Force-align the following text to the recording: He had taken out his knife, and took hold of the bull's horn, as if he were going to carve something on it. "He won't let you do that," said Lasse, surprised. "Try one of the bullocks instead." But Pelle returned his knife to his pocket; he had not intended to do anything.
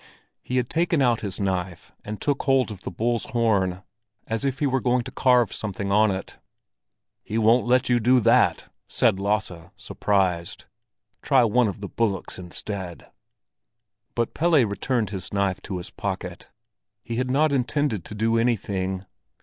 He 0.41 0.57
had 0.57 0.67
taken 0.67 0.99
out 0.99 1.21
his 1.21 1.39
knife, 1.39 1.91
and 2.03 2.19
took 2.19 2.41
hold 2.41 2.71
of 2.71 2.81
the 2.81 2.89
bull's 2.89 3.25
horn, 3.25 3.83
as 4.25 4.43
if 4.43 4.57
he 4.57 4.65
were 4.65 4.81
going 4.81 5.03
to 5.03 5.11
carve 5.11 5.53
something 5.53 5.91
on 5.91 6.09
it. 6.09 6.39
"He 7.21 7.37
won't 7.37 7.67
let 7.67 7.87
you 7.87 7.99
do 7.99 8.19
that," 8.21 8.67
said 8.89 9.19
Lasse, 9.19 9.51
surprised. 9.77 10.65
"Try 11.21 11.43
one 11.43 11.67
of 11.67 11.81
the 11.81 11.87
bullocks 11.87 12.39
instead." 12.39 13.11
But 14.15 14.33
Pelle 14.33 14.65
returned 14.65 15.11
his 15.11 15.31
knife 15.31 15.61
to 15.61 15.77
his 15.77 15.91
pocket; 15.91 16.47
he 17.03 17.17
had 17.17 17.29
not 17.29 17.53
intended 17.53 18.03
to 18.05 18.15
do 18.15 18.39
anything. 18.39 19.05